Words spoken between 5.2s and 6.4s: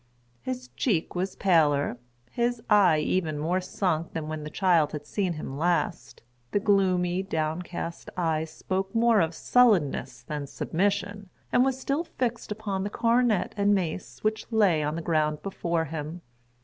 him last.